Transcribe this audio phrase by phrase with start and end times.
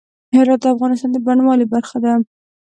[0.35, 2.13] هرات د افغانستان د بڼوالۍ برخه ده.